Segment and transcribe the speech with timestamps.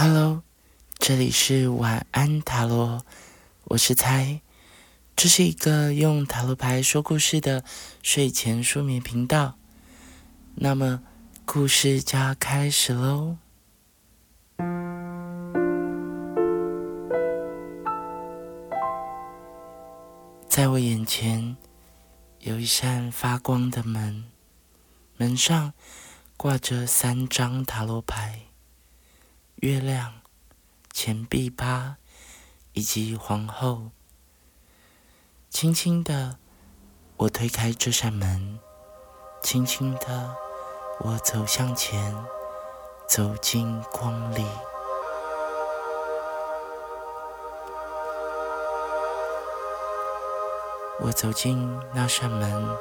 [0.00, 0.44] Hello，
[1.00, 3.04] 这里是晚安塔罗，
[3.64, 4.40] 我是猜，
[5.16, 7.64] 这是一个用塔罗牌说故事的
[8.00, 9.56] 睡前书眠频道。
[10.54, 11.02] 那么，
[11.44, 13.38] 故事就要开始喽。
[20.48, 21.56] 在我眼前
[22.38, 24.26] 有一扇发光的门，
[25.16, 25.72] 门上
[26.36, 28.42] 挂着三张塔罗牌。
[29.60, 30.20] 月亮、
[30.92, 31.96] 钱币八
[32.74, 33.90] 以及皇后，
[35.50, 36.38] 轻轻的，
[37.16, 38.60] 我推开这扇门，
[39.42, 40.36] 轻轻的，
[41.00, 42.14] 我走向前，
[43.08, 44.46] 走进光里。
[51.00, 52.78] 我走进那扇门，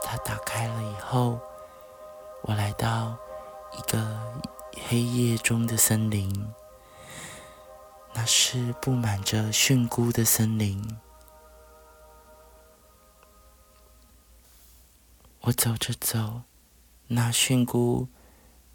[0.00, 1.40] 它打开了以后，
[2.42, 3.16] 我来到
[3.72, 3.98] 一个。
[4.76, 6.52] 黑夜中的森林，
[8.14, 10.98] 那是布满着蕈菇的森林。
[15.42, 16.42] 我走着走，
[17.06, 18.08] 那蕈菇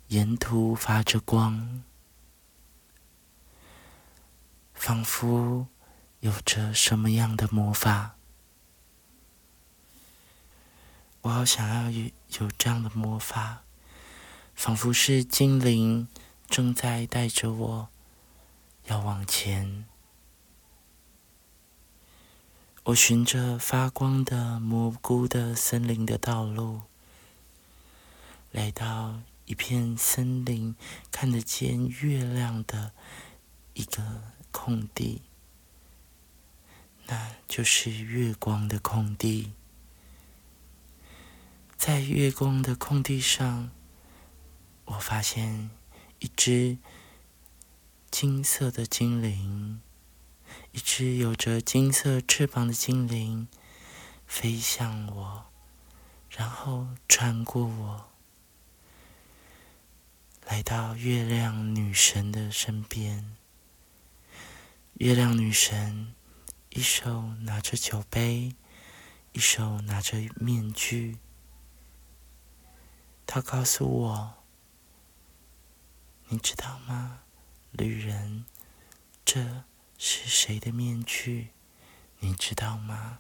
[0.08, 1.84] 沿途发着光，
[4.74, 5.68] 仿佛
[6.22, 8.16] 有着什么样的魔法。
[11.22, 12.10] 我好想要有
[12.40, 13.65] 有这样的魔法。
[14.56, 16.08] 仿佛是精灵
[16.48, 17.90] 正在带着我，
[18.86, 19.86] 要往前。
[22.86, 26.82] 我循着发光的蘑菇的森林的道路，
[28.52, 30.76] 来到一片森林
[31.12, 32.94] 看得见月亮的
[33.74, 35.22] 一个空地，
[37.08, 39.52] 那就是月光的空地。
[41.76, 43.70] 在月光的空地上。
[44.86, 45.72] 我发现
[46.20, 46.78] 一只
[48.12, 49.82] 金色的精灵，
[50.72, 53.48] 一只有着金色翅膀的精灵
[54.28, 55.46] 飞向我，
[56.30, 58.10] 然后穿过我，
[60.46, 63.36] 来到月亮女神的身边。
[64.94, 66.14] 月亮女神
[66.70, 68.56] 一手拿着酒杯，
[69.34, 71.18] 一手拿着面具，
[73.26, 74.45] 她告诉我。
[76.30, 77.22] 你知道吗，
[77.72, 78.46] 旅人？
[79.24, 79.64] 这
[79.98, 81.50] 是谁的面具？
[82.20, 83.20] 你知道吗？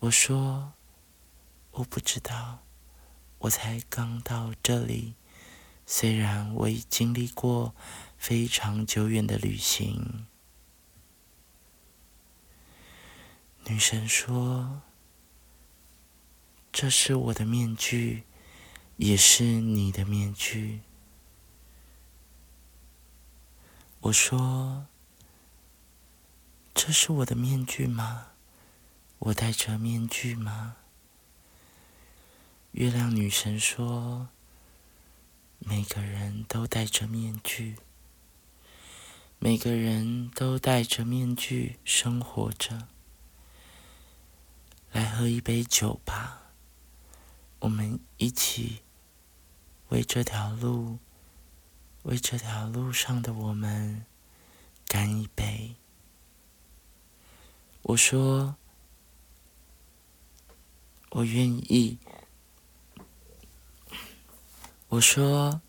[0.00, 0.72] 我说，
[1.70, 2.64] 我不知道。
[3.38, 5.14] 我才刚到这里，
[5.86, 7.74] 虽然我已经历过
[8.18, 10.26] 非常久远的旅行。
[13.66, 14.82] 女神说
[16.72, 18.24] ：“这是我的面具，
[18.96, 20.80] 也是你的面具。”
[24.06, 24.86] 我说
[26.72, 28.28] ：“这是我的面具吗？
[29.18, 30.76] 我戴着面具吗？”
[32.70, 34.28] 月亮女神说
[35.58, 37.78] ：“每个人都戴着面具，
[39.40, 42.86] 每个人都戴着面具生活着。
[44.92, 46.52] 来喝一杯酒吧，
[47.60, 48.82] 我们一起
[49.88, 50.98] 为这条路。”
[52.06, 54.06] 为这条路上的我们
[54.86, 55.74] 干一杯。
[57.82, 58.54] 我说，
[61.10, 61.98] 我愿意。
[64.86, 65.60] 我说，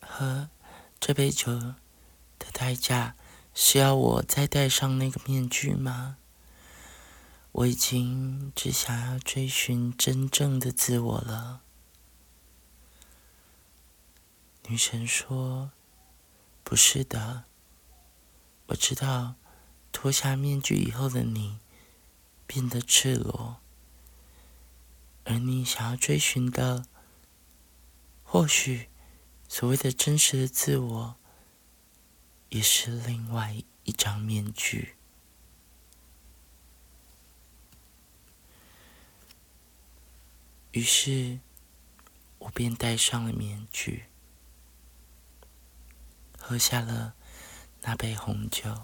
[0.00, 0.48] 喝
[1.00, 1.52] 这杯酒
[2.38, 3.16] 的代价
[3.52, 6.18] 是要我再戴上那个面具吗？
[7.50, 11.62] 我已经只想要追寻真正的自我了。
[14.68, 15.70] 女神说
[16.64, 17.44] ：“不是的，
[18.66, 19.36] 我知道，
[19.92, 21.60] 脱下面具以后的你
[22.48, 23.58] 变得赤裸，
[25.24, 26.84] 而你想要追寻的，
[28.24, 28.88] 或许
[29.48, 31.14] 所谓的真实的自我，
[32.48, 34.96] 也是另外一张面具。”
[40.72, 41.38] 于是，
[42.38, 44.06] 我便戴上了面具。
[46.48, 47.16] 喝下了
[47.80, 48.82] 那杯红酒。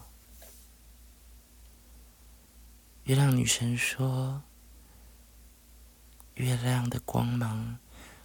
[3.05, 4.43] 月亮女神说
[6.35, 7.79] ：“月亮的光芒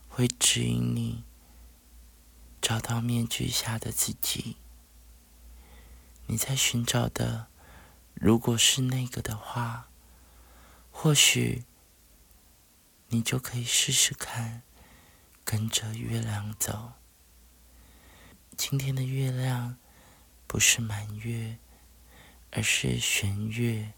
[0.09, 1.23] 会指引你
[2.59, 4.57] 找到面具下的自己。
[6.25, 7.45] 你在寻找的，
[8.15, 9.87] 如果是那个的话，
[10.89, 11.63] 或许
[13.09, 14.63] 你就可以试试看，
[15.45, 16.93] 跟着月亮走。”
[18.57, 19.77] 今天的月亮
[20.47, 21.59] 不是满月，
[22.51, 23.93] 而是弦月。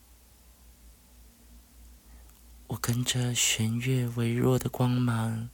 [2.67, 5.49] 我跟着弦月微弱的光芒，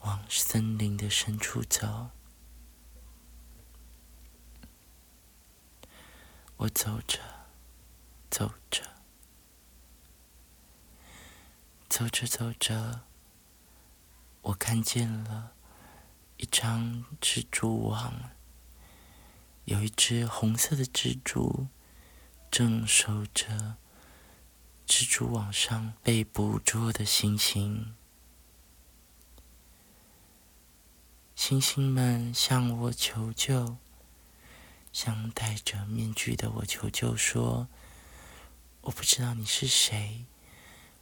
[0.00, 2.10] 往森林的深处走。
[6.56, 7.20] 我走着，
[8.30, 8.82] 走着，
[11.88, 13.02] 走着走着，
[14.40, 15.52] 我看见了
[16.38, 18.30] 一张蜘蛛网，
[19.64, 21.66] 有一只红色的蜘蛛
[22.50, 23.76] 正守着。
[24.86, 27.94] 蜘蛛网上被捕捉的星星，
[31.34, 33.76] 星星们向我求救，
[34.92, 37.68] 向戴着面具的我求救说
[38.82, 40.24] ：“我不知道你是谁，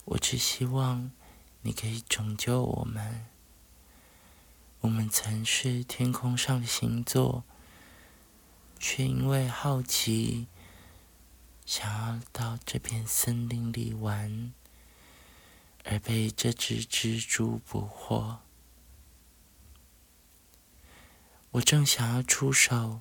[0.07, 1.13] 我只希望
[1.61, 3.27] 你可以拯救我们。
[4.81, 7.45] 我们曾是天空上的星座，
[8.79, 10.47] 却因为好奇。”
[11.67, 14.53] 想要到这片森林里玩，
[15.83, 18.39] 而被这只蜘蛛捕获。
[21.51, 23.01] 我正想要出手，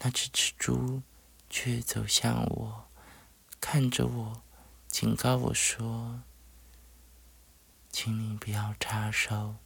[0.00, 1.00] 那只蜘蛛
[1.48, 2.88] 却走向我，
[3.58, 4.42] 看着我，
[4.88, 6.20] 警告我说
[7.90, 9.56] ：“请你不要插手，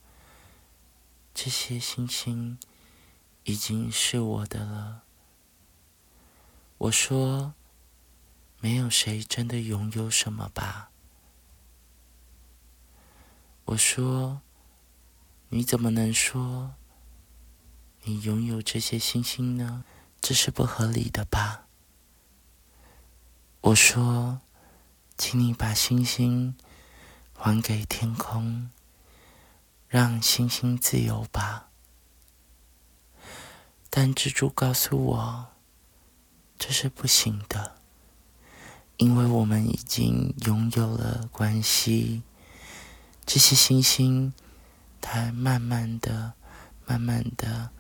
[1.35, 2.59] 这些星星
[3.43, 5.03] 已经是我的了。”
[6.79, 7.55] 我说。
[8.61, 10.89] 没有谁真的拥有什么吧？
[13.67, 14.41] 我说
[15.53, 16.75] ：“你怎么能说
[18.05, 19.85] 你拥有这些星星呢？
[20.19, 21.67] 这是不合理的吧？”
[23.61, 24.41] 我说
[25.19, 26.57] ：“请你把星星
[27.37, 28.71] 还给天空，
[29.95, 31.69] 让星星自由吧。”
[33.89, 35.47] 但蜘蛛告诉我
[36.59, 37.77] ：“这是不行的。”
[38.99, 42.25] 因为我们已经拥有了关系，
[43.25, 44.33] 这些星星，
[45.01, 46.33] 它慢慢的、
[46.85, 47.71] 慢慢的，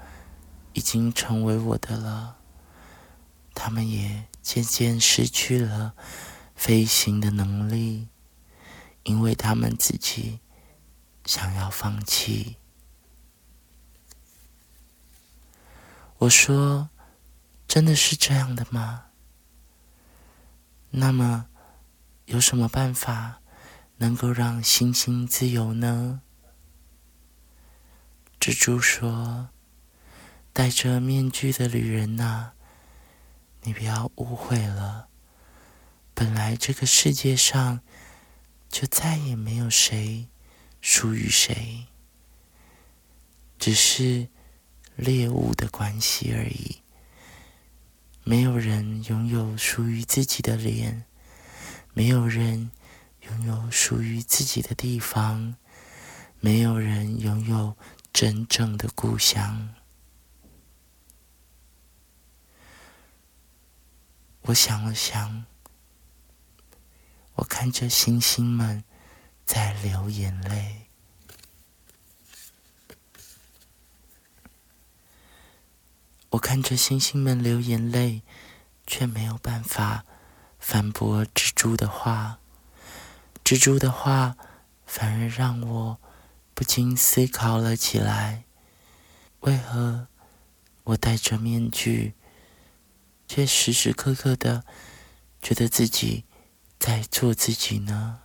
[0.73, 2.37] 已经成为我的了。
[3.57, 5.95] 它们也渐渐失去了
[6.55, 8.07] 飞行的能力，
[9.03, 10.39] 因为它们自己
[11.25, 12.56] 想要放弃。
[16.19, 16.91] 我说
[17.67, 19.06] ：“真的是这样的吗？”
[20.97, 21.47] 那么，
[22.26, 23.41] 有什么办法
[23.97, 26.23] 能够让星星自由呢？
[28.38, 29.49] 蜘蛛说
[30.53, 32.53] ：“戴着面具的旅人呐，
[33.62, 35.09] 你不要误会了。
[36.15, 37.81] 本来这个世界上
[38.69, 40.29] 就再也没有谁
[40.87, 41.87] 属于谁，
[43.59, 44.29] 只是
[44.97, 46.83] 猎物的关系而已。”
[48.23, 51.07] 没有人拥有属于自己的脸，
[51.95, 52.71] 没有人
[53.23, 55.57] 拥有属于自己的地方，
[56.39, 57.77] 没有人拥有
[58.13, 59.75] 真正的故乡。
[64.43, 65.47] 我想了想，
[67.37, 68.85] 我看着星星们
[69.44, 70.88] 在流眼泪。
[76.31, 78.22] 我看着星星们流眼泪，
[78.86, 80.05] 却没有办法
[80.58, 82.41] 反驳蜘蛛的话。
[83.44, 84.36] 蜘蛛的话
[84.84, 86.01] 反而让我
[86.53, 88.44] 不禁思考了起来：
[89.41, 90.08] 为何
[90.82, 92.15] 我戴着面具，
[93.29, 94.65] 却时时刻刻的
[95.41, 96.24] 觉得自己
[96.81, 98.24] 在做自己呢？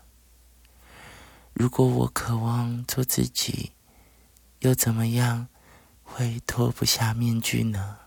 [1.60, 3.74] 如果我渴望做自己，
[4.60, 5.50] 又怎么样？
[6.02, 7.98] 会脱不下面具呢？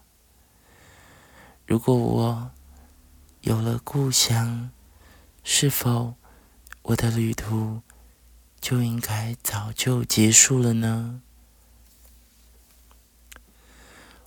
[1.67, 2.51] 如果我
[3.43, 4.71] 有了故乡，
[5.45, 6.15] 是否
[6.81, 7.83] 我的旅途
[8.59, 11.21] 就应该早就结束了呢？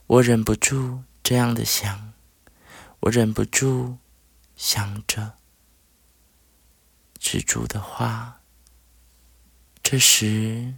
[0.05, 2.13] 我忍不住这样的想，
[2.99, 3.97] 我忍不住
[4.55, 5.39] 想着
[7.19, 8.41] 蜘蛛的话。
[9.87, 10.73] 这时，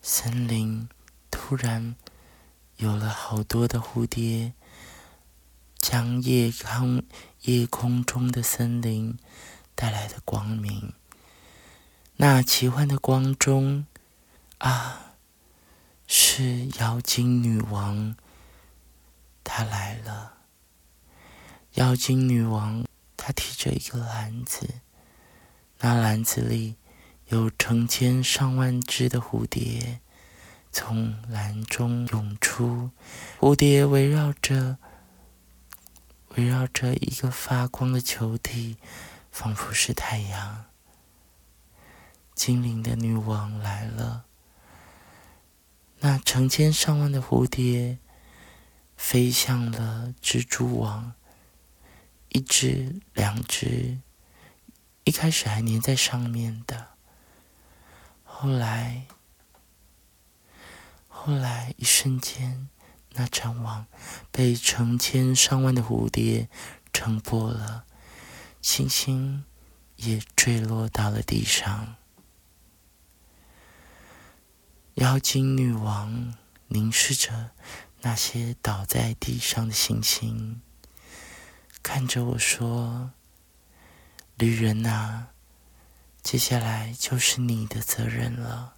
[0.00, 0.88] 森林。
[1.28, 1.96] 突然，
[2.76, 4.52] 有了好多的蝴蝶，
[5.76, 7.02] 将夜空
[7.40, 9.18] 夜空中的森林
[9.74, 10.92] 带来的光明。
[12.18, 13.84] 那奇幻的光中，
[14.58, 15.16] 啊，
[16.06, 18.14] 是妖精女王，
[19.42, 20.34] 她来了。
[21.72, 24.74] 妖精女王，她提着一个篮子，
[25.80, 26.76] 那篮子里
[27.30, 30.00] 有成千上万只的蝴蝶。
[30.72, 32.90] 从篮中涌出，
[33.40, 34.78] 蝴蝶围绕着
[36.36, 38.76] 围绕着一个发光的球体，
[39.32, 40.66] 仿佛是太阳。
[42.34, 44.24] 精灵的女王来了，
[45.98, 47.98] 那成千上万的蝴蝶
[48.96, 51.14] 飞向了蜘蛛网，
[52.28, 53.98] 一只、两只，
[55.02, 56.89] 一开始还粘在上面的，
[58.42, 59.04] 后来，
[61.08, 62.70] 后来一瞬间，
[63.12, 63.84] 那张网
[64.32, 66.48] 被成千上万的蝴蝶
[66.90, 67.84] 撑破了，
[68.62, 69.44] 星星
[69.96, 71.96] 也坠落到了地上。
[74.94, 76.34] 妖精女王
[76.68, 77.50] 凝视着
[78.00, 80.62] 那些倒在地上的星星，
[81.82, 83.10] 看着我说
[84.36, 85.28] ：“旅人啊，
[86.22, 88.74] 接下来就是你的责任了。”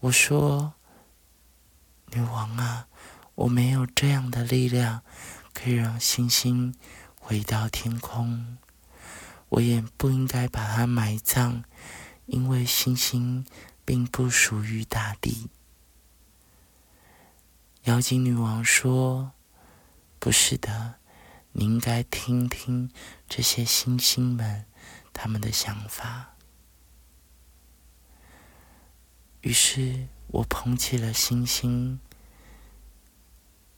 [0.00, 0.74] 我说
[2.12, 2.88] ：“女王啊，
[3.34, 5.02] 我没有这样的力量
[5.52, 6.74] 可以让星星
[7.18, 8.58] 回到天空，
[9.48, 11.64] 我也不应该把它埋葬，
[12.26, 13.46] 因为星星。”
[13.88, 15.48] 并不属于大地。
[17.84, 19.32] 妖精女王说
[20.20, 20.96] ：“不是的，
[21.52, 22.92] 你应该听听
[23.26, 24.66] 这些星星们
[25.18, 26.36] 他们的想法。”
[29.42, 31.98] 于是我捧起了星星，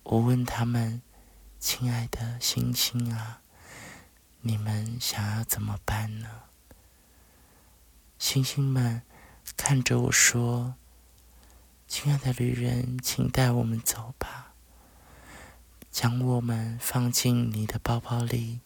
[0.02, 1.00] 我问他们
[1.58, 3.40] ：“亲爱的星星啊，
[4.42, 6.42] 你们想要怎么办呢？”
[8.18, 9.02] 星星们。
[9.56, 10.76] 看着我说
[11.88, 14.52] ：“亲爱的旅人，请带我们走吧，
[15.90, 18.60] 将我们放进你的包包里，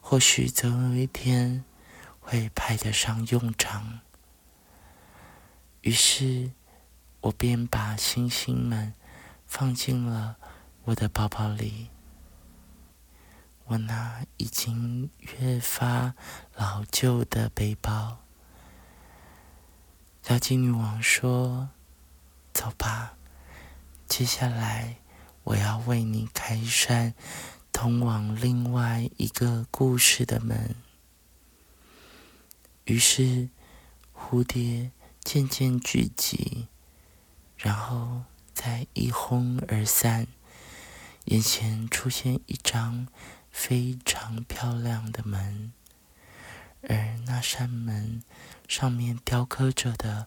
[0.00, 1.64] 或许总有一天
[2.28, 4.00] 会派得上用场。”
[5.80, 6.52] 于是，
[7.22, 8.92] 我便把星星们
[9.46, 10.36] 放进了
[10.84, 11.88] 我的包包里。
[13.64, 16.14] 我那已经越发
[16.54, 18.18] 老旧的背包。
[20.28, 21.70] 妖精女王说
[22.52, 23.14] ：“走吧，
[24.06, 24.96] 接下来
[25.44, 27.14] 我要为你开一扇
[27.72, 30.74] 通往另外一个故事的门。”
[32.88, 33.50] 于是，
[34.16, 34.92] 蝴蝶
[35.22, 36.68] 渐渐聚集，
[37.58, 38.22] 然后
[38.54, 40.26] 再一哄而散，
[41.26, 43.06] 眼前出现一张
[43.50, 45.70] 非常漂亮的门。
[46.80, 48.22] 而那扇门
[48.66, 50.26] 上面雕刻着的，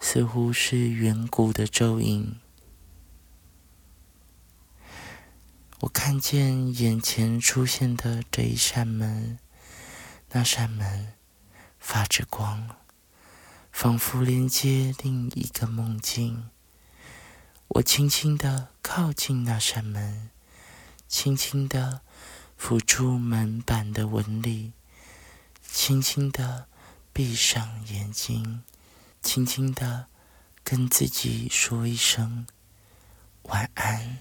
[0.00, 2.40] 似乎是远古的咒印。
[5.82, 9.38] 我看见眼前出现的这一扇门，
[10.32, 11.12] 那扇门
[11.80, 12.76] 发着光，
[13.72, 16.50] 仿佛连接另一个梦境。
[17.68, 20.30] 我轻轻的靠近那扇门，
[21.08, 22.02] 轻轻的
[22.60, 24.72] 抚触门板的纹理。
[25.62, 26.66] 轻轻的
[27.12, 28.62] 闭上眼睛，
[29.22, 30.06] 轻轻的
[30.62, 32.46] 跟自己说一声
[33.44, 34.18] 晚安。